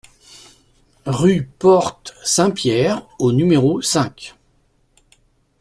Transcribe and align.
Rue 1.05 1.47
Porte 1.59 2.15
Saint-Pierre 2.25 3.05
au 3.19 3.31
numéro 3.33 3.83
cinq 3.83 4.33